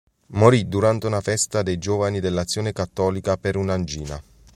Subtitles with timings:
[0.31, 4.19] Morì durante una festa dei giovani dell'Azione Cattolica per un'angina.